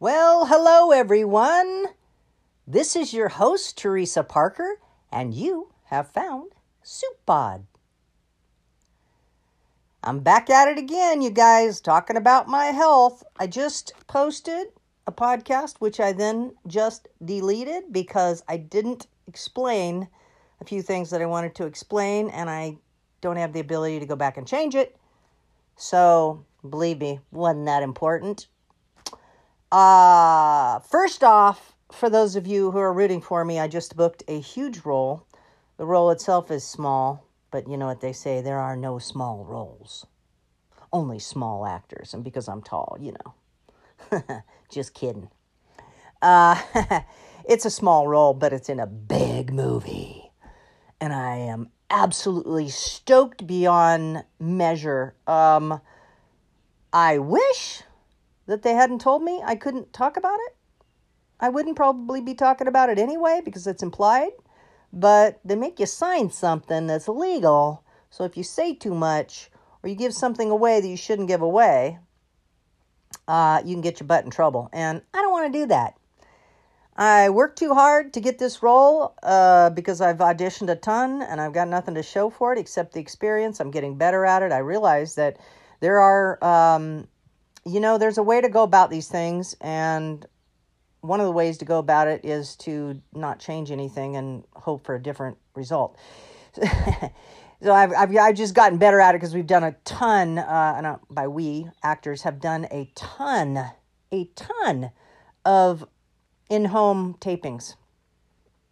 [0.00, 1.86] Well, hello everyone.
[2.66, 4.80] This is your host, Teresa Parker,
[5.12, 6.50] and you have found
[6.82, 7.66] Soup Pod.
[10.02, 13.22] I'm back at it again, you guys, talking about my health.
[13.38, 14.66] I just posted
[15.06, 20.08] a podcast, which I then just deleted because I didn't explain
[20.60, 22.78] a few things that I wanted to explain, and I
[23.26, 24.96] don't have the ability to go back and change it.
[25.76, 28.46] So, believe me, wasn't that important.
[29.72, 34.22] Uh, first off, for those of you who are rooting for me, I just booked
[34.28, 35.26] a huge role.
[35.76, 39.44] The role itself is small, but you know what they say there are no small
[39.44, 40.06] roles,
[40.92, 42.14] only small actors.
[42.14, 44.44] And because I'm tall, you know.
[44.70, 45.30] just kidding.
[46.22, 46.62] Uh,
[47.48, 50.30] it's a small role, but it's in a big movie.
[51.00, 55.14] And I am absolutely stoked beyond measure.
[55.26, 55.80] Um,
[56.92, 57.82] I wish
[58.46, 60.56] that they hadn't told me I couldn't talk about it.
[61.38, 64.30] I wouldn't probably be talking about it anyway because it's implied,
[64.92, 67.84] but they make you sign something that's illegal.
[68.10, 69.50] So if you say too much
[69.82, 71.98] or you give something away that you shouldn't give away,
[73.28, 74.70] uh, you can get your butt in trouble.
[74.72, 75.98] And I don't want to do that.
[76.96, 81.40] I worked too hard to get this role uh, because I've auditioned a ton and
[81.40, 83.60] I've got nothing to show for it except the experience.
[83.60, 84.50] I'm getting better at it.
[84.50, 85.38] I realize that
[85.80, 87.06] there are um,
[87.66, 90.24] you know, there's a way to go about these things, and
[91.00, 94.84] one of the ways to go about it is to not change anything and hope
[94.86, 95.98] for a different result.
[96.54, 100.74] so I've, I've, I've just gotten better at it because we've done a ton, uh,
[100.76, 103.58] and by we, actors, have done a ton,
[104.12, 104.92] a ton
[105.44, 105.84] of
[106.48, 107.74] in home tapings.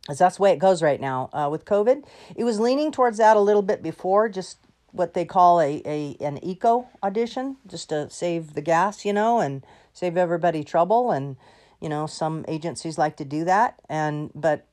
[0.03, 2.05] Because that's the way it goes right now uh, with COVID.
[2.37, 4.59] It was leaning towards that a little bit before, just
[4.93, 9.41] what they call a, a an eco audition just to save the gas, you know,
[9.41, 11.11] and save everybody trouble.
[11.11, 11.37] And
[11.81, 13.81] you know, some agencies like to do that.
[13.89, 14.67] And but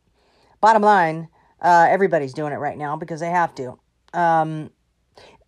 [0.59, 1.30] bottom line,
[1.62, 3.80] uh, everybody's doing it right now because they have to.
[4.14, 4.72] Um,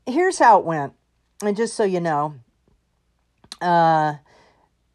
[0.06, 0.94] here's how it went,
[1.44, 2.36] and just so you know,
[3.62, 4.16] uh,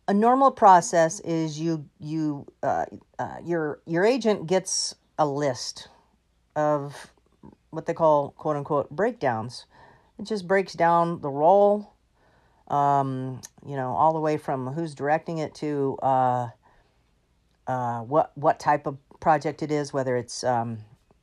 [0.09, 2.87] a normal process is you you uh,
[3.19, 5.89] uh your your agent gets a list
[6.57, 7.13] of
[7.71, 9.67] what they call quote unquote breakdowns.
[10.19, 11.93] It just breaks down the role,
[12.67, 16.49] um, you know, all the way from who's directing it to uh,
[17.69, 20.79] uh, what what type of project it is, whether it's um,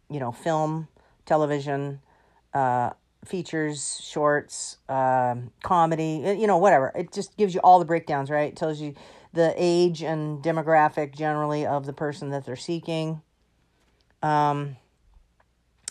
[0.10, 0.88] you know film,
[1.26, 2.00] television,
[2.54, 2.92] uh,
[3.26, 6.92] features, shorts, um, comedy, you know, whatever.
[6.96, 8.52] It just gives you all the breakdowns, right?
[8.52, 8.96] It tells you
[9.34, 13.22] the age and demographic generally of the person that they're seeking.
[14.24, 14.78] Um,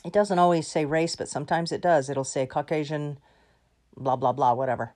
[0.05, 2.11] it doesn't always say race, but sometimes it does.
[2.11, 3.19] It'll say Caucasian,
[3.97, 4.95] blah, blah, blah, whatever.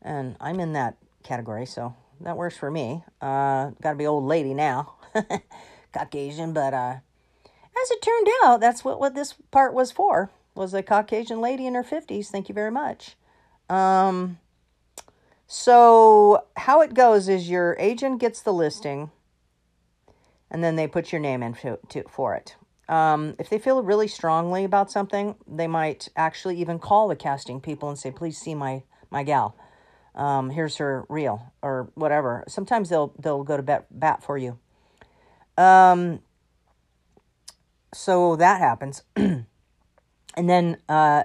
[0.00, 3.04] And I'm in that category, so that works for me.
[3.20, 4.94] Uh, gotta be old lady now.
[5.92, 6.96] Caucasian, but uh,
[7.82, 11.66] as it turned out, that's what, what this part was for, was a Caucasian lady
[11.66, 12.26] in her 50s.
[12.26, 13.16] Thank you very much.
[13.68, 14.38] Um,
[15.46, 19.10] so how it goes is your agent gets the listing,
[20.50, 22.56] and then they put your name in to, to, for it.
[22.88, 27.60] Um, if they feel really strongly about something, they might actually even call the casting
[27.60, 29.56] people and say, "Please see my my gal.
[30.14, 34.58] Um, here's her reel or whatever." Sometimes they'll they'll go to bat, bat for you.
[35.56, 36.20] Um,
[37.94, 39.02] so that happens,
[40.36, 41.24] and then uh,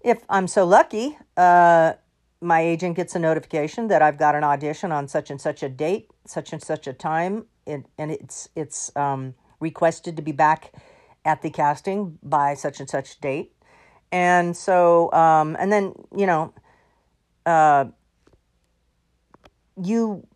[0.00, 1.94] if I'm so lucky, uh,
[2.40, 5.68] my agent gets a notification that I've got an audition on such and such a
[5.68, 10.72] date, such and such a time, and, and it's it's um, requested to be back
[11.24, 13.52] at the casting by such and such date.
[14.12, 16.52] And so, um, and then, you know,
[17.46, 17.84] uh,
[19.80, 20.26] you,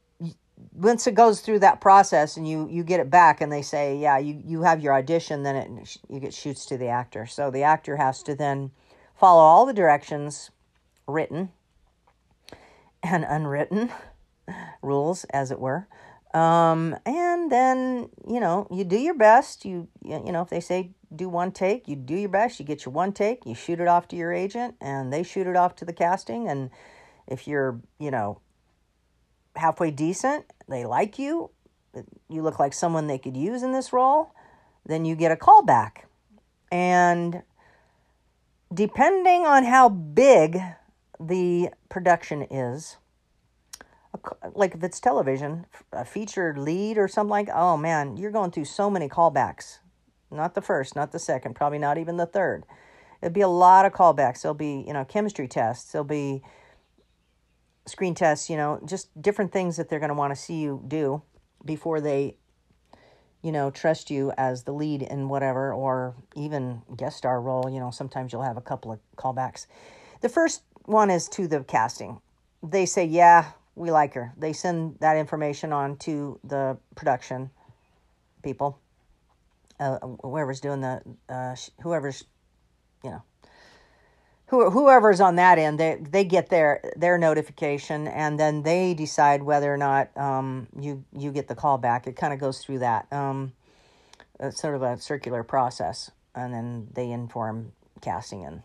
[0.74, 3.96] once it goes through that process and you, you get it back and they say,
[3.96, 7.26] yeah, you, you have your audition, then it, you get shoots to the actor.
[7.26, 8.72] So the actor has to then
[9.14, 10.50] follow all the directions
[11.06, 11.50] written
[13.02, 13.90] and unwritten
[14.82, 15.86] rules, as it were,
[16.34, 19.64] um, and then, you know, you do your best.
[19.64, 22.58] You, you know, if they say do one take, you do your best.
[22.58, 25.46] You get your one take, you shoot it off to your agent, and they shoot
[25.46, 26.48] it off to the casting.
[26.48, 26.70] And
[27.28, 28.40] if you're, you know,
[29.56, 31.50] halfway decent, they like you,
[32.28, 34.32] you look like someone they could use in this role,
[34.84, 36.08] then you get a call back.
[36.70, 37.42] And
[38.72, 40.58] depending on how big
[41.20, 42.96] the production is,
[44.54, 48.64] like if it's television, a featured lead or something like, oh man, you're going through
[48.64, 49.78] so many callbacks.
[50.30, 52.64] Not the first, not the second, probably not even the third.
[53.22, 54.42] It'll be a lot of callbacks.
[54.42, 55.92] There'll be, you know, chemistry tests.
[55.92, 56.42] There'll be
[57.86, 60.82] screen tests, you know, just different things that they're going to want to see you
[60.88, 61.22] do
[61.64, 62.36] before they,
[63.42, 67.68] you know, trust you as the lead in whatever or even guest star role.
[67.70, 69.66] You know, sometimes you'll have a couple of callbacks.
[70.20, 72.20] The first one is to the casting.
[72.62, 74.32] They say, yeah, we like her.
[74.36, 77.50] They send that information on to the production
[78.42, 78.78] people,
[79.80, 82.24] uh, whoever's doing the, uh, whoever's,
[83.02, 83.22] you know,
[84.70, 89.72] whoever's on that end, they they get their their notification, and then they decide whether
[89.72, 92.06] or not um, you you get the call back.
[92.06, 93.12] It kind of goes through that.
[93.12, 93.52] Um,
[94.40, 98.44] it's sort of a circular process, and then they inform casting.
[98.44, 98.62] And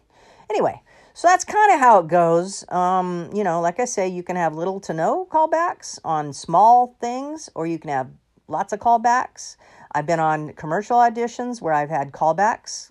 [0.49, 0.81] anyway,
[1.13, 2.69] so that's kind of how it goes.
[2.69, 6.95] Um, you know, like I say, you can have little to no callbacks on small
[6.99, 8.09] things, or you can have
[8.47, 9.55] lots of callbacks.
[9.91, 12.88] I've been on commercial auditions where I've had callbacks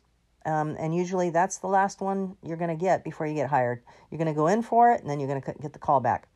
[0.48, 3.82] um, and usually that's the last one you're going to get before you get hired.
[4.10, 6.00] You're going to go in for it and then you're going to get the call
[6.00, 6.28] back.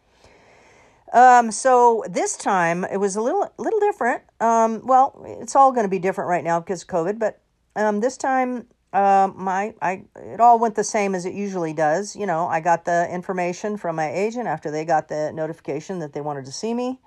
[1.12, 4.22] Um, so this time it was a little little different.
[4.40, 7.40] Um, well, it's all going to be different right now because of COVID, but
[7.76, 12.16] um, this time um, my I it all went the same as it usually does.
[12.16, 16.12] You know, I got the information from my agent after they got the notification that
[16.12, 17.00] they wanted to see me.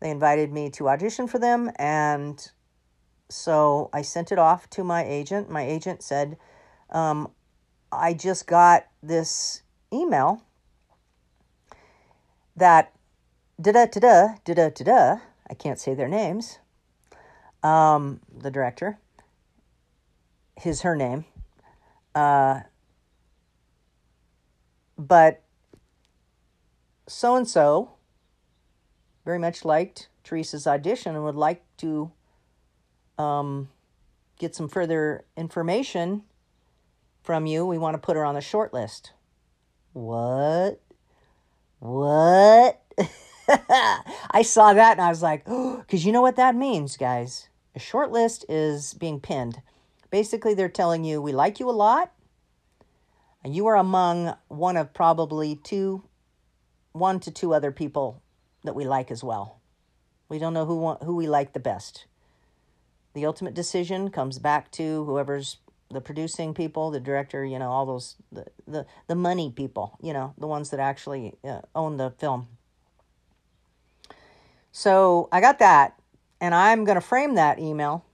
[0.00, 2.50] They invited me to audition for them, and
[3.30, 5.48] so I sent it off to my agent.
[5.50, 6.36] My agent said,
[6.90, 7.30] um,
[7.92, 9.62] I just got this
[9.92, 10.42] email
[12.56, 12.92] that
[13.60, 15.16] da da da da da da da.
[15.48, 16.58] I can't say their names.
[17.62, 18.98] Um, the director,
[20.56, 21.26] his her name,
[22.14, 22.60] uh,
[24.96, 25.42] but
[27.06, 27.92] so and so
[29.24, 32.12] very much liked Teresa's audition and would like to
[33.20, 33.68] um,
[34.38, 36.22] get some further information
[37.22, 39.12] from you, we want to put her on the short list.
[39.92, 40.80] What?
[41.78, 42.82] What?
[44.30, 47.48] I saw that and I was like, because oh, you know what that means, guys.
[47.74, 49.60] A short list is being pinned.
[50.10, 52.12] Basically, they're telling you, we like you a lot.
[53.44, 56.02] And you are among one of probably two,
[56.92, 58.22] one to two other people
[58.64, 59.60] that we like as well.
[60.28, 62.06] We don't know who, want who we like the best
[63.14, 65.58] the ultimate decision comes back to whoever's
[65.90, 70.12] the producing people, the director, you know, all those the the, the money people, you
[70.12, 72.46] know, the ones that actually uh, own the film.
[74.72, 76.00] So I got that,
[76.40, 78.04] and I'm going to frame that email.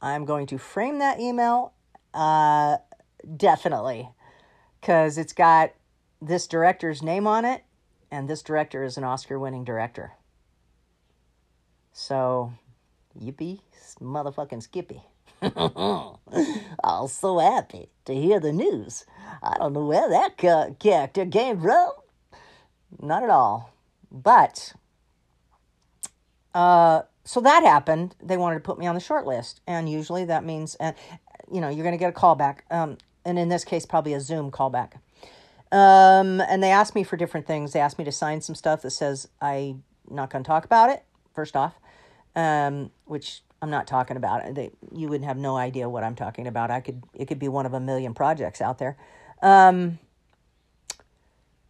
[0.00, 1.74] I'm going to frame that email,
[2.14, 2.78] uh,
[3.36, 4.08] definitely,
[4.80, 5.72] because it's got
[6.22, 7.64] this director's name on it,
[8.10, 10.12] and this director is an Oscar-winning director.
[11.92, 12.52] So,
[13.20, 13.60] yippee
[14.00, 15.02] motherfucking Skippy.
[15.42, 15.50] I
[16.82, 19.04] was so happy to hear the news.
[19.42, 20.36] I don't know where that
[20.78, 21.90] character came from.
[23.00, 23.72] Not at all.
[24.10, 24.74] But,
[26.54, 28.14] uh, so that happened.
[28.22, 29.60] They wanted to put me on the short list.
[29.66, 30.92] And usually that means, uh,
[31.52, 32.60] you know, you're going to get a callback.
[32.70, 34.94] Um, and in this case, probably a Zoom callback.
[35.72, 37.72] Um, and they asked me for different things.
[37.72, 40.90] They asked me to sign some stuff that says I'm not going to talk about
[40.90, 41.74] it, first off,
[42.36, 44.54] um, which I'm not talking about.
[44.54, 46.70] They, you would have no idea what I'm talking about.
[46.70, 48.96] I could it could be one of a million projects out there.
[49.42, 49.98] Um,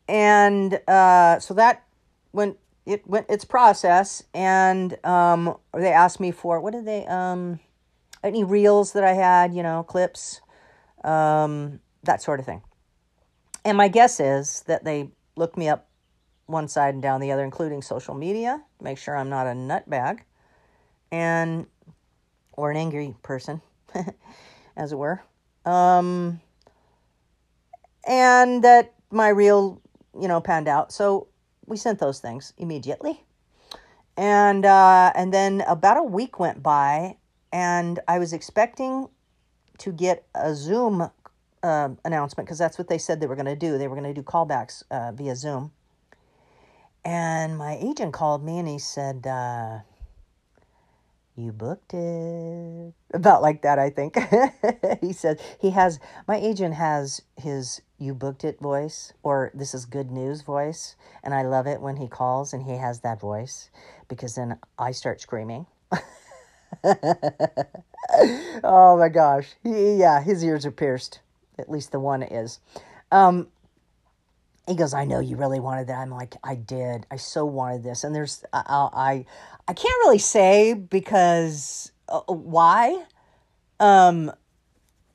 [0.09, 1.85] and uh, so that
[2.33, 7.61] went it went its process, and um, they asked me for what did they um,
[8.25, 10.41] any reels that I had, you know, clips,
[11.05, 12.63] um, that sort of thing.
[13.65, 15.89] And my guess is that they looked me up
[16.47, 20.21] one side and down the other, including social media, make sure I'm not a nutbag,
[21.11, 21.67] and
[22.53, 23.61] or an angry person,
[24.77, 25.23] as it were.
[25.65, 26.41] Um,
[28.07, 29.81] and that my reel,
[30.21, 30.93] you know, panned out.
[30.93, 31.29] So
[31.67, 33.25] we sent those things immediately.
[34.17, 37.17] And uh, and then about a week went by,
[37.53, 39.09] and I was expecting
[39.79, 41.11] to get a Zoom
[41.65, 43.77] uh, announcement because that's what they said they were going to do.
[43.77, 45.73] They were going to do callbacks uh, via Zoom.
[47.05, 49.81] And my agent called me and he said, uh,
[51.37, 52.95] you booked it.
[53.13, 54.17] About like that, I think.
[55.01, 55.99] he says he has,
[56.29, 60.97] my agent has his you booked it voice or this is good news voice.
[61.23, 63.71] And I love it when he calls and he has that voice
[64.09, 65.67] because then I start screaming.
[68.63, 69.49] oh my gosh.
[69.63, 71.21] He, yeah, his ears are pierced.
[71.59, 72.61] At least the one is.
[73.11, 73.49] Um,
[74.67, 75.99] he goes, I know you really wanted that.
[75.99, 77.07] I'm like, I did.
[77.11, 78.05] I so wanted this.
[78.05, 79.27] And there's, I, I,
[79.69, 83.05] I can't really say because uh, why.
[83.81, 84.33] Um,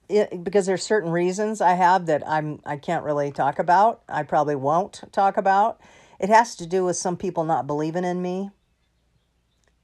[0.10, 4.02] it, because there's certain reasons I have that I'm I can't really talk about.
[4.10, 5.80] I probably won't talk about.
[6.20, 8.50] It has to do with some people not believing in me,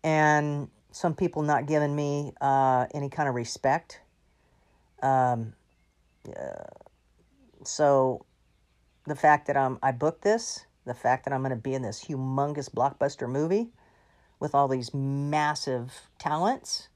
[0.03, 4.01] and some people not giving me uh, any kind of respect.
[5.01, 5.53] Um,
[6.27, 6.63] uh,
[7.63, 8.25] so,
[9.07, 11.81] the fact that I'm I booked this, the fact that I'm going to be in
[11.81, 13.69] this humongous blockbuster movie
[14.39, 16.89] with all these massive talents,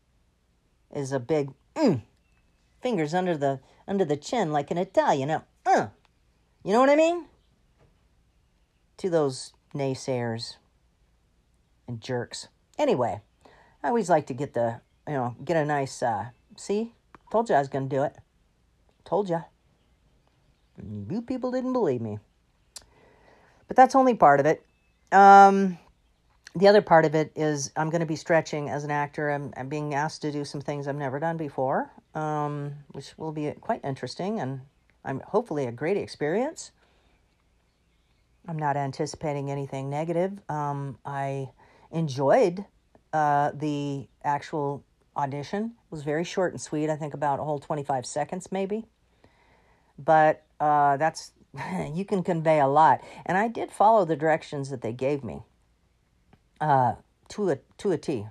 [0.93, 1.51] is a big.
[1.75, 2.01] Mm,
[2.81, 5.29] fingers under the under the chin like an Italian.
[5.29, 5.87] Uh, uh,
[6.63, 7.25] you know what I mean?
[8.97, 10.55] To those naysayers
[11.87, 12.47] and jerks.
[12.77, 13.21] Anyway,
[13.83, 16.01] I always like to get the you know get a nice.
[16.01, 16.93] Uh, see,
[17.31, 18.15] told you I was gonna do it.
[19.05, 19.43] Told you.
[21.09, 22.19] You people didn't believe me.
[23.67, 24.65] But that's only part of it.
[25.11, 25.77] Um,
[26.55, 29.29] the other part of it is I'm going to be stretching as an actor.
[29.29, 33.31] I'm, I'm being asked to do some things I've never done before, um, which will
[33.31, 34.61] be quite interesting and
[35.05, 36.71] I'm hopefully a great experience.
[38.47, 40.39] I'm not anticipating anything negative.
[40.49, 41.49] Um, I
[41.91, 42.65] enjoyed
[43.13, 44.83] uh, the actual
[45.15, 45.65] audition.
[45.65, 46.89] It was very short and sweet.
[46.89, 48.85] I think about a whole 25 seconds, maybe.
[49.97, 51.31] But uh, that's
[51.93, 55.41] you can convey a lot, and I did follow the directions that they gave me
[56.61, 56.93] uh,
[57.29, 58.27] to a to a T.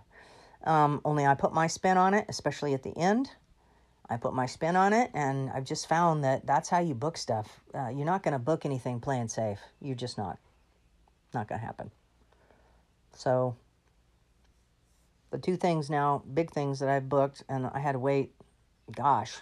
[0.65, 3.31] Um, only I put my spin on it, especially at the end.
[4.11, 7.17] I put my spin on it, and I've just found that that's how you book
[7.19, 7.61] stuff.
[7.75, 9.59] Uh, you're not going to book anything playing safe.
[9.81, 10.39] You're just not.
[11.35, 11.91] Not going to happen.
[13.15, 13.57] So,
[15.31, 18.33] the two things now, big things that I've booked, and I had to wait,
[18.91, 19.41] gosh,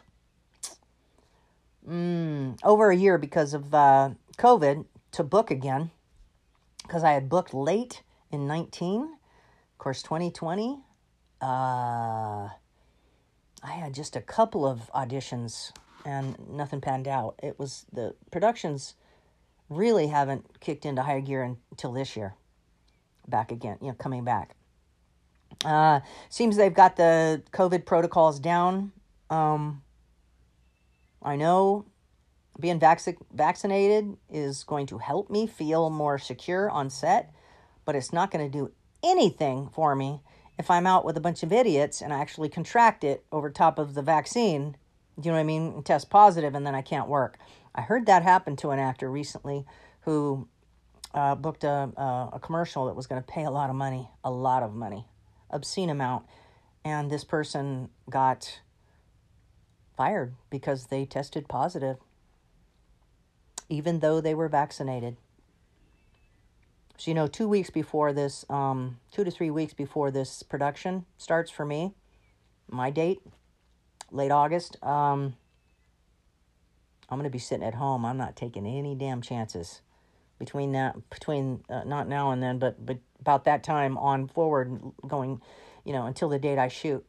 [1.88, 5.90] mm, over a year because of uh, COVID to book again,
[6.82, 9.02] because I had booked late in 19.
[9.02, 10.78] Of course, 2020,
[11.40, 12.50] uh, I
[13.62, 15.72] had just a couple of auditions
[16.04, 17.34] and nothing panned out.
[17.42, 18.94] It was the productions
[19.68, 22.34] really haven't kicked into high gear until this year.
[23.26, 24.54] Back again, you know, coming back.
[25.64, 28.92] Uh, seems they've got the COVID protocols down.
[29.30, 29.82] Um,
[31.26, 31.84] I know
[32.58, 37.34] being vac- vaccinated is going to help me feel more secure on set
[37.86, 38.70] but it's not going to do
[39.02, 40.20] anything for me
[40.58, 43.78] if I'm out with a bunch of idiots and I actually contract it over top
[43.78, 44.76] of the vaccine.
[45.18, 45.72] Do you know what I mean?
[45.72, 47.38] And test positive and then I can't work.
[47.74, 49.64] I heard that happen to an actor recently
[50.00, 50.48] who
[51.14, 54.08] uh, booked a, a, a commercial that was going to pay a lot of money,
[54.24, 55.06] a lot of money,
[55.50, 56.26] obscene amount.
[56.84, 58.60] And this person got
[59.96, 61.96] fired because they tested positive,
[63.68, 65.16] even though they were vaccinated.
[66.98, 71.04] So, you know, two weeks before this, um, two to three weeks before this production
[71.18, 71.94] starts for me,
[72.70, 73.20] my date,
[74.10, 75.36] late August, um,
[77.08, 78.04] I'm going to be sitting at home.
[78.04, 79.82] I'm not taking any damn chances
[80.38, 84.80] between that, between uh, not now and then, but, but about that time on forward,
[85.06, 85.40] going,
[85.84, 87.04] you know, until the date I shoot.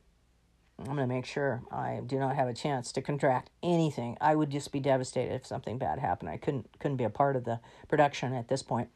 [0.79, 4.15] I'm going to make sure I do not have a chance to contract anything.
[4.21, 6.29] I would just be devastated if something bad happened.
[6.29, 8.89] I couldn't couldn't be a part of the production at this point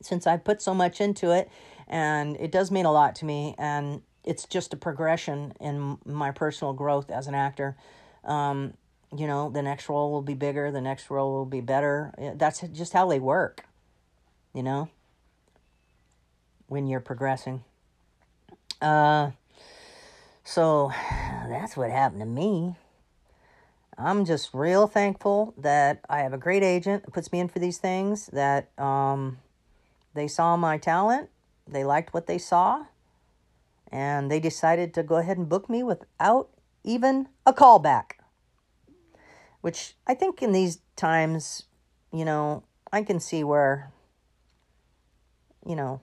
[0.00, 1.48] since I put so much into it,
[1.86, 6.30] and it does mean a lot to me, and it's just a progression in my
[6.30, 7.76] personal growth as an actor.
[8.24, 8.74] Um,
[9.16, 12.12] you know, the next role will be bigger, the next role will be better.
[12.36, 13.66] That's just how they work,
[14.54, 14.88] you know,
[16.66, 17.62] when you're progressing.
[18.80, 19.30] Uh,
[20.44, 20.92] so
[21.48, 22.76] that's what happened to me.
[23.98, 27.58] I'm just real thankful that I have a great agent that puts me in for
[27.58, 29.38] these things, that, um,
[30.14, 31.30] they saw my talent,
[31.66, 32.84] they liked what they saw,
[33.90, 36.48] and they decided to go ahead and book me without
[36.84, 38.12] even a callback.
[39.60, 41.64] Which I think in these times,
[42.12, 43.92] you know, I can see where,
[45.66, 46.00] you know,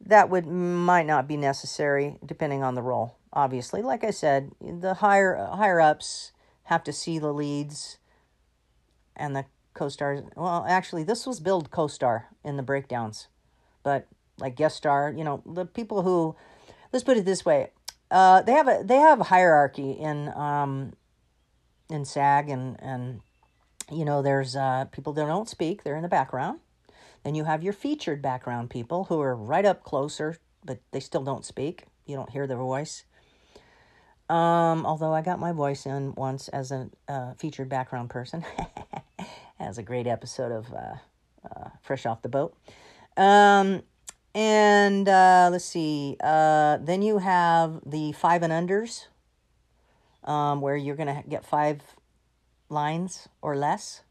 [0.00, 3.16] that would might not be necessary depending on the role.
[3.32, 6.32] Obviously, like I said, the higher higher ups
[6.64, 7.98] have to see the leads
[9.16, 10.22] and the co-stars.
[10.36, 13.28] Well, actually, this was billed co-star in the breakdowns,
[13.82, 14.06] but
[14.38, 15.12] like guest star.
[15.16, 16.36] You know, the people who,
[16.92, 17.70] let's put it this way,
[18.10, 20.92] uh, they have a they have a hierarchy in um,
[21.90, 23.20] in SAG and and
[23.90, 25.84] you know there's uh, people that don't speak.
[25.84, 26.60] They're in the background.
[27.24, 31.22] Then you have your featured background people who are right up closer, but they still
[31.24, 31.84] don't speak.
[32.06, 33.04] You don't hear their voice.
[34.28, 38.44] Um, although I got my voice in once as a uh, featured background person.
[39.60, 40.94] as a great episode of uh,
[41.44, 42.56] uh, Fresh Off the Boat.
[43.16, 43.82] Um,
[44.34, 46.16] and uh, let's see.
[46.22, 49.06] Uh, then you have the five and unders.
[50.24, 51.80] um, where you're going to get five
[52.68, 54.02] lines or less.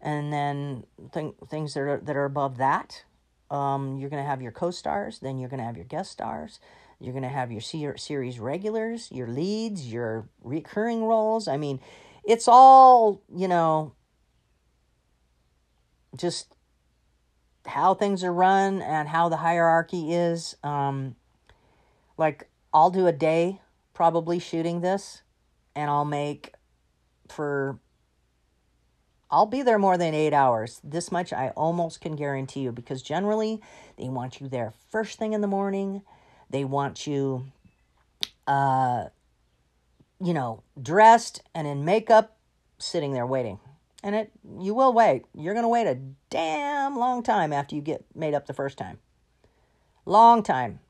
[0.00, 3.04] And then th- things that are, that are above that,
[3.50, 6.12] um, you're going to have your co stars, then you're going to have your guest
[6.12, 6.60] stars.
[7.00, 7.60] You're going to have your
[7.96, 11.46] series regulars, your leads, your recurring roles.
[11.46, 11.80] I mean,
[12.24, 13.94] it's all, you know,
[16.16, 16.52] just
[17.66, 20.56] how things are run and how the hierarchy is.
[20.64, 21.14] Um,
[22.16, 23.60] like, I'll do a day
[23.94, 25.22] probably shooting this,
[25.76, 26.52] and I'll make
[27.28, 27.78] for
[29.30, 30.80] I'll be there more than eight hours.
[30.82, 33.60] This much I almost can guarantee you because generally
[33.96, 36.02] they want you there first thing in the morning.
[36.50, 37.46] They want you,
[38.46, 39.06] uh,
[40.18, 42.36] you know, dressed and in makeup,
[42.78, 43.58] sitting there waiting.
[44.02, 44.30] And it,
[44.60, 45.26] you will wait.
[45.34, 45.98] You're going to wait a
[46.30, 48.98] damn long time after you get made up the first time.
[50.06, 50.80] Long time.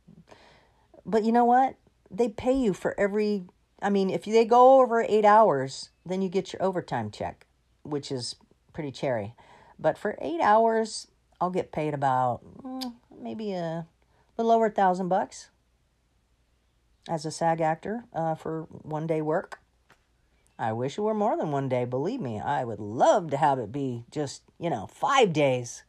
[1.05, 1.75] But you know what?
[2.11, 3.47] They pay you for every,
[3.83, 7.47] I mean, if they go over eight hours, then you get your overtime check,
[7.91, 8.37] which is
[8.73, 9.35] pretty cherry.
[9.79, 11.09] But for eight hours,
[11.41, 13.87] I'll get paid about mm, maybe a
[14.37, 15.49] little over a thousand bucks
[17.09, 19.61] as a SAG actor uh, for one day work.
[20.59, 21.85] I wish it were more than one day.
[21.85, 25.85] Believe me, I would love to have it be just, you know, five days.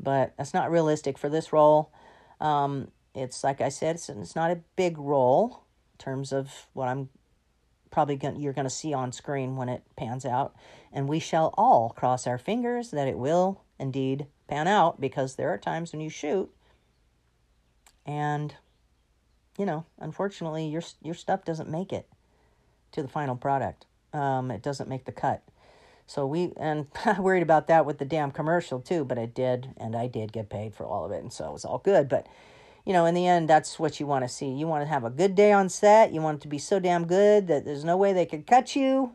[0.00, 1.92] But that's not realistic for this role.
[2.40, 5.62] Um, it's like I said, it's, it's not a big role
[5.92, 7.08] in terms of what I'm
[7.92, 10.56] probably going you're going to see on screen when it pans out.
[10.94, 15.50] And we shall all cross our fingers that it will indeed pan out because there
[15.50, 16.50] are times when you shoot
[18.06, 18.54] and
[19.58, 22.08] you know, unfortunately your your stuff doesn't make it
[22.92, 23.86] to the final product.
[24.12, 25.42] Um, it doesn't make the cut.
[26.06, 29.70] So we and I worried about that with the damn commercial too, but it did,
[29.76, 32.08] and I did get paid for all of it, and so it was all good.
[32.08, 32.26] But
[32.84, 34.48] you know, in the end, that's what you want to see.
[34.48, 36.12] You want to have a good day on set.
[36.12, 38.76] You want it to be so damn good that there's no way they could cut
[38.76, 39.12] you.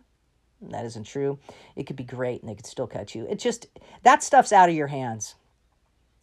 [0.62, 1.40] That isn't true.
[1.76, 3.26] It could be great and they could still cut you.
[3.30, 3.68] It just,
[4.04, 5.36] that stuff's out of your hands.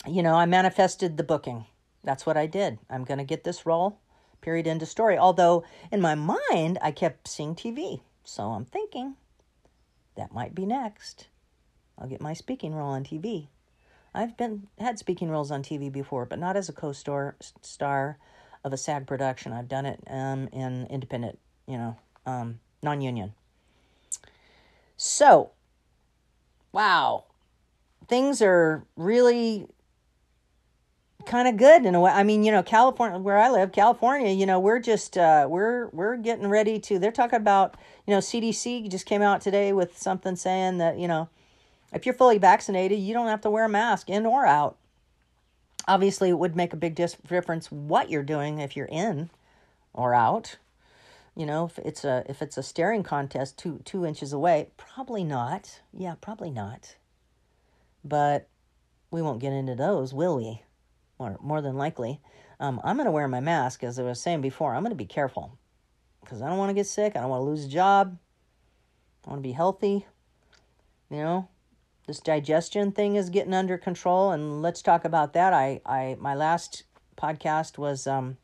[0.06, 1.64] You know, I manifested the booking.
[2.04, 2.78] That's what I did.
[2.90, 3.98] I'm going to get this role,
[4.40, 5.18] period, into story.
[5.18, 8.00] Although in my mind, I kept seeing TV.
[8.24, 9.16] So I'm thinking
[10.16, 11.28] that might be next.
[11.98, 13.48] I'll get my speaking role on TV.
[14.14, 18.18] I've been had speaking roles on TV before, but not as a co-star star
[18.64, 19.52] of a SAG production.
[19.52, 23.34] I've done it um, in independent, you know, um, non-union.
[24.96, 25.50] So,
[26.72, 27.24] wow,
[28.08, 29.66] things are really
[31.26, 32.12] kind of good in a way.
[32.12, 35.88] I mean, you know, California, where I live, California, you know, we're just uh, we're
[35.88, 36.98] we're getting ready to.
[36.98, 41.08] They're talking about, you know, CDC just came out today with something saying that you
[41.08, 41.28] know
[41.92, 44.76] if you're fully vaccinated, you don't have to wear a mask in or out.
[45.88, 49.30] Obviously, it would make a big difference what you're doing if you're in
[49.92, 50.56] or out.
[51.36, 55.22] You know, if it's a if it's a staring contest two two inches away, probably
[55.22, 55.80] not.
[55.92, 56.96] Yeah, probably not.
[58.04, 58.48] But
[59.10, 60.62] we won't get into those, will we?
[61.18, 62.20] Or more than likely,
[62.58, 63.84] um, I'm going to wear my mask.
[63.84, 65.58] As I was saying before, I'm going to be careful
[66.20, 67.16] because I don't want to get sick.
[67.16, 68.18] I don't want to lose a job.
[69.26, 70.06] I want to be healthy.
[71.10, 71.48] You know,
[72.06, 76.34] this digestion thing is getting under control and let's talk about that i i my
[76.34, 76.84] last
[77.16, 78.36] podcast was um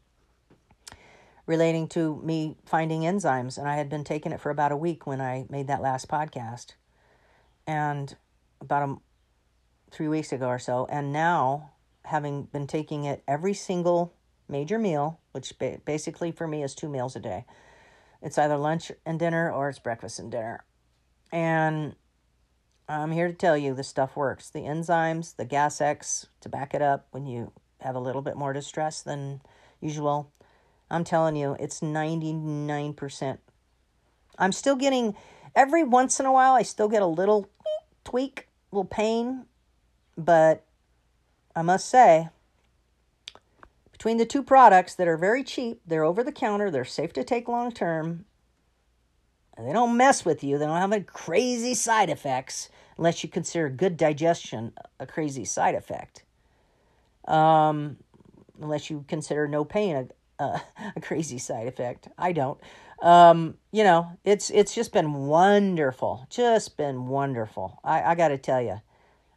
[1.46, 5.07] relating to me finding enzymes and i had been taking it for about a week
[5.07, 6.74] when i made that last podcast
[7.66, 8.16] and
[8.61, 8.96] about a
[9.90, 11.70] three weeks ago or so and now
[12.05, 14.14] having been taking it every single
[14.48, 15.52] major meal which
[15.85, 17.44] basically for me is two meals a day
[18.20, 20.64] it's either lunch and dinner or it's breakfast and dinner
[21.33, 21.94] and
[22.88, 24.50] I'm here to tell you this stuff works.
[24.50, 28.37] The enzymes, the Gas X to back it up when you have a little bit
[28.37, 29.40] more distress than
[29.81, 30.31] usual.
[30.92, 33.38] I'm telling you, it's 99%.
[34.38, 35.16] I'm still getting,
[35.57, 37.48] every once in a while, I still get a little
[38.05, 39.46] tweak, little pain,
[40.18, 40.66] but
[41.57, 42.28] I must say,
[43.90, 47.24] between the two products that are very cheap, they're over the counter, they're safe to
[47.24, 48.26] take long term,
[49.57, 50.59] and they don't mess with you.
[50.59, 55.74] They don't have any crazy side effects unless you consider good digestion a crazy side
[55.74, 56.24] effect.
[57.26, 57.96] Um,
[58.61, 59.96] unless you consider no pain
[60.42, 60.62] a,
[60.96, 62.09] a crazy side effect.
[62.18, 62.59] I don't.
[63.02, 66.26] Um, you know, it's it's just been wonderful.
[66.31, 67.81] Just been wonderful.
[67.83, 68.81] I, I got to tell you.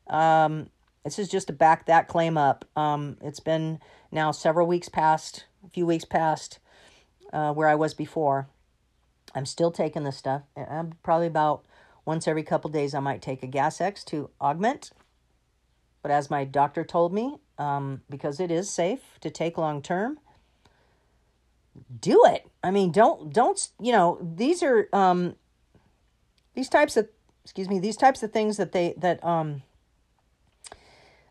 [0.08, 0.70] Um,
[1.04, 2.66] this is just to back that claim up.
[2.76, 3.80] Um, it's been
[4.12, 6.60] now several weeks past, a few weeks past
[7.34, 8.48] uh, where I was before
[9.36, 10.44] I'm still taking this stuff.
[10.56, 11.66] I'm probably about
[12.06, 14.92] once every couple days, I might take a Gas X to augment.
[16.02, 20.20] But as my doctor told me, um, because it is safe to take long term,
[22.00, 22.48] do it.
[22.64, 25.36] I mean, don't don't you know these are um,
[26.54, 27.08] these types of
[27.44, 29.64] excuse me these types of things that they that um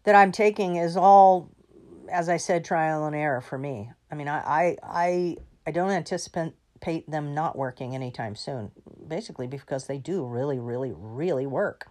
[0.04, 1.50] that I'm taking is all
[2.10, 3.90] as I said trial and error for me.
[4.10, 8.70] I mean, I I I, I don't anticipate them not working anytime soon.
[9.06, 11.90] Basically because they do really really really work.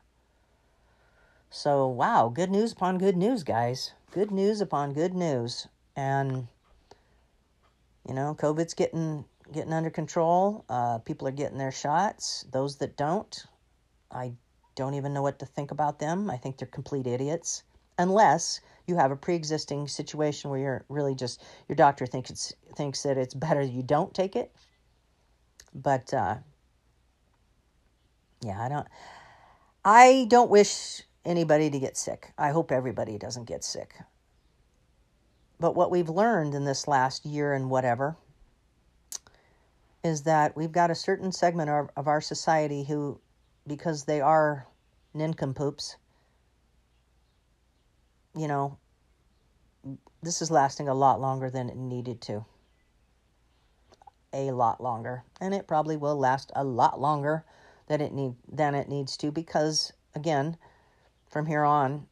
[1.55, 3.93] So, wow, good news upon good news, guys.
[4.09, 5.67] Good news upon good news.
[5.95, 6.47] And
[8.07, 10.65] you know, COVID's getting getting under control.
[10.69, 12.45] Uh, people are getting their shots.
[12.51, 13.45] Those that don't,
[14.11, 14.33] I
[14.75, 16.29] don't even know what to think about them.
[16.29, 17.63] I think they're complete idiots,
[17.97, 23.03] unless you have a pre-existing situation where you're really just your doctor thinks it's thinks
[23.03, 24.53] that it's better you don't take it.
[25.73, 26.37] But uh,
[28.41, 28.87] yeah, I don't.
[29.85, 32.33] I don't wish anybody to get sick.
[32.37, 33.95] I hope everybody doesn't get sick.
[35.63, 38.17] But what we've learned in this last year and whatever
[40.03, 43.21] is that we've got a certain segment of, of our society who,
[43.65, 44.67] because they are
[45.13, 45.95] nincompoops,
[48.35, 48.77] you know,
[50.21, 52.43] this is lasting a lot longer than it needed to.
[54.33, 55.23] A lot longer.
[55.39, 57.45] And it probably will last a lot longer
[57.87, 60.57] than it need than it needs to because again,
[61.29, 62.07] from here on,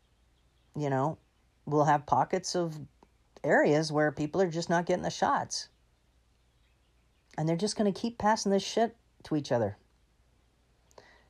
[0.73, 1.17] you know,
[1.65, 2.79] we'll have pockets of
[3.43, 5.69] areas where people are just not getting the shots.
[7.37, 9.77] And they're just going to keep passing this shit to each other.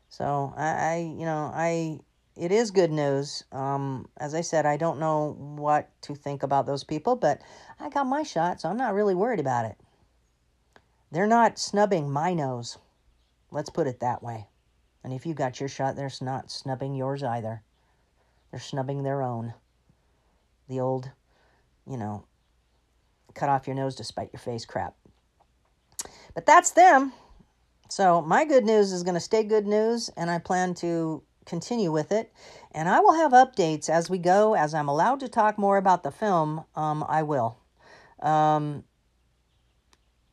[0.09, 1.99] So I, I, you know, I,
[2.35, 3.43] it is good news.
[3.51, 7.41] Um, as I said, I don't know what to think about those people, but
[7.79, 9.77] I got my shot, so I'm not really worried about it.
[11.11, 12.77] They're not snubbing my nose.
[13.51, 14.47] Let's put it that way.
[15.03, 17.63] And if you got your shot, they're not snubbing yours either.
[18.49, 19.53] They're snubbing their own.
[20.67, 21.11] The old
[21.91, 22.23] you know,
[23.33, 24.95] cut off your nose to spite your face crap.
[26.33, 27.11] But that's them.
[27.89, 31.91] So my good news is going to stay good news, and I plan to continue
[31.91, 32.31] with it.
[32.71, 34.55] And I will have updates as we go.
[34.55, 37.59] As I'm allowed to talk more about the film, um, I will.
[38.21, 38.85] Um,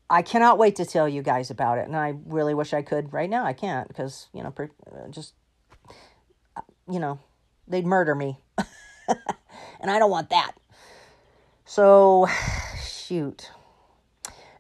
[0.09, 3.13] I cannot wait to tell you guys about it, and I really wish I could
[3.13, 3.45] right now.
[3.45, 5.35] I can't because you know, uh, just
[6.57, 7.19] uh, you know,
[7.67, 8.39] they'd murder me,
[9.81, 10.53] and I don't want that.
[11.69, 12.27] So,
[12.83, 13.51] shoot.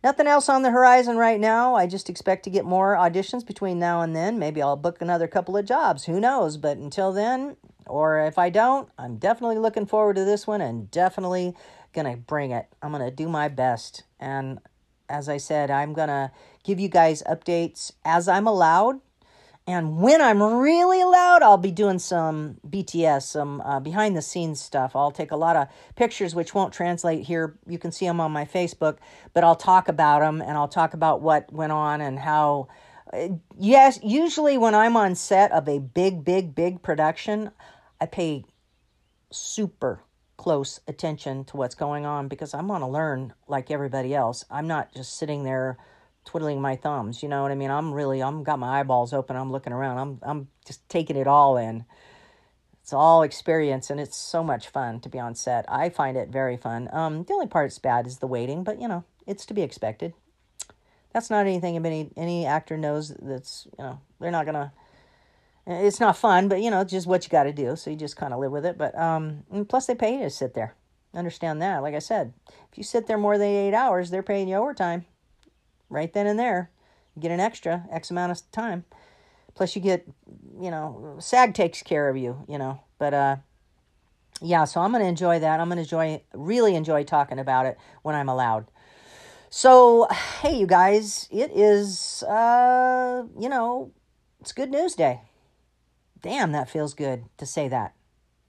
[0.04, 1.74] Nothing else on the horizon right now.
[1.74, 4.38] I just expect to get more auditions between now and then.
[4.38, 6.04] Maybe I'll book another couple of jobs.
[6.04, 6.58] Who knows?
[6.58, 10.90] But until then, or if I don't, I'm definitely looking forward to this one and
[10.90, 11.54] definitely
[11.94, 12.66] going to bring it.
[12.82, 14.02] I'm going to do my best.
[14.20, 14.58] And
[15.08, 16.30] as I said, I'm going to
[16.62, 19.00] give you guys updates as I'm allowed
[19.68, 24.62] and when I'm really loud, I'll be doing some BTS, some uh, behind the scenes
[24.62, 24.96] stuff.
[24.96, 27.54] I'll take a lot of pictures, which won't translate here.
[27.66, 28.96] You can see them on my Facebook,
[29.34, 32.68] but I'll talk about them and I'll talk about what went on and how.
[33.12, 33.28] Uh,
[33.58, 37.50] yes, usually when I'm on set of a big, big, big production,
[38.00, 38.46] I pay
[39.30, 40.02] super
[40.38, 44.46] close attention to what's going on because I want to learn like everybody else.
[44.50, 45.76] I'm not just sitting there
[46.28, 47.22] twiddling my thumbs.
[47.22, 47.70] You know what I mean?
[47.70, 49.34] I'm really I'm got my eyeballs open.
[49.34, 49.98] I'm looking around.
[49.98, 51.86] I'm I'm just taking it all in.
[52.82, 55.64] It's all experience and it's so much fun to be on set.
[55.68, 56.88] I find it very fun.
[56.92, 59.62] Um, the only part that's bad is the waiting, but you know it's to be
[59.62, 60.12] expected.
[61.14, 63.14] That's not anything any any actor knows.
[63.20, 64.72] That's you know they're not gonna.
[65.66, 67.74] It's not fun, but you know just what you got to do.
[67.74, 68.76] So you just kind of live with it.
[68.76, 70.74] But um, plus they pay you to sit there.
[71.14, 71.82] Understand that.
[71.82, 72.34] Like I said,
[72.70, 75.06] if you sit there more than eight hours, they're paying you overtime
[75.88, 76.70] right then and there.
[77.14, 78.84] You get an extra X amount of time.
[79.54, 80.06] Plus, you get,
[80.60, 82.80] you know, SAG takes care of you, you know.
[82.98, 83.36] But, uh,
[84.40, 85.58] yeah, so I'm going to enjoy that.
[85.58, 88.66] I'm going to enjoy, really enjoy talking about it when I'm allowed.
[89.50, 90.06] So,
[90.42, 93.90] hey, you guys, it is, uh, you know,
[94.40, 95.22] it's good news day.
[96.22, 97.94] Damn, that feels good to say that.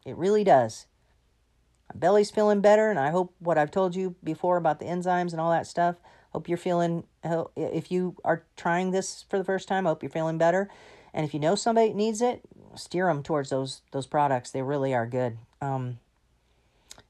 [0.05, 0.87] It really does.
[1.91, 5.31] My belly's feeling better, and I hope what I've told you before about the enzymes
[5.31, 5.95] and all that stuff
[6.31, 7.03] Hope you're feeling,
[7.55, 10.69] if you are trying this for the first time, hope you're feeling better.
[11.13, 12.41] And if you know somebody needs it,
[12.75, 14.51] steer them towards those those products.
[14.51, 15.37] They really are good.
[15.61, 15.99] Um,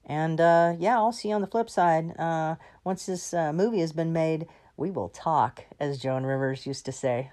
[0.05, 2.17] and uh, yeah, I'll see you on the flip side.
[2.17, 6.85] Uh, once this uh, movie has been made, we will talk, as Joan Rivers used
[6.85, 7.31] to say.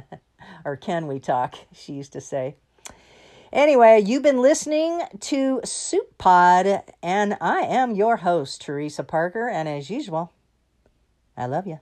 [0.64, 1.56] or can we talk?
[1.72, 2.54] She used to say.
[3.52, 9.48] Anyway, you've been listening to Soup Pod, and I am your host, Teresa Parker.
[9.48, 10.32] And as usual,
[11.36, 11.80] I love you.